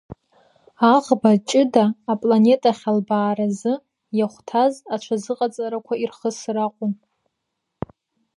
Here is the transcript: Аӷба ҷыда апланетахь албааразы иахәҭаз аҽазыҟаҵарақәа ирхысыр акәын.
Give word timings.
Аӷба 0.93 1.31
ҷыда 1.47 1.85
апланетахь 2.11 2.83
албааразы 2.91 3.73
иахәҭаз 4.17 4.73
аҽазыҟаҵарақәа 4.93 5.93
ирхысыр 6.03 6.57
акәын. 6.65 6.93